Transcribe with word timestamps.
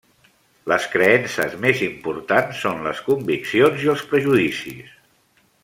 Les 0.71 0.87
creences 0.93 1.53
més 1.65 1.83
importants 1.89 2.63
són 2.67 2.81
les 2.87 3.03
conviccions 3.11 3.85
i 3.87 3.93
els 3.95 4.07
prejudicis. 4.15 4.93